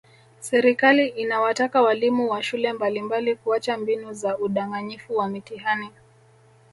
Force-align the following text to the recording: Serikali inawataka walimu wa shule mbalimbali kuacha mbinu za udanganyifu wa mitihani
Serikali 0.39 1.07
inawataka 1.07 1.81
walimu 1.81 2.29
wa 2.29 2.43
shule 2.43 2.73
mbalimbali 2.73 3.35
kuacha 3.35 3.77
mbinu 3.77 4.13
za 4.13 4.37
udanganyifu 4.37 5.15
wa 5.17 5.27
mitihani 5.27 5.89